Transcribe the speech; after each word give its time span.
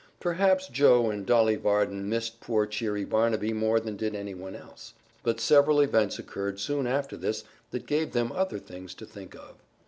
Perhaps 0.19 0.67
Joe 0.69 1.11
and 1.11 1.27
Dolly 1.27 1.57
Varden 1.57 2.09
missed 2.09 2.39
poor 2.41 2.65
cheery 2.65 3.05
Barnaby 3.05 3.53
more 3.53 3.79
than 3.79 3.97
did 3.97 4.15
any 4.15 4.33
one 4.33 4.55
else. 4.55 4.95
But 5.21 5.39
several 5.39 5.79
events 5.79 6.17
occurred 6.17 6.59
soon 6.59 6.87
after 6.87 7.15
this 7.15 7.43
that 7.69 7.85
gave 7.85 8.11
them 8.13 8.31
other 8.31 8.57
things 8.57 8.95
to 8.95 9.05
think 9.05 9.35
of. 9.35 9.61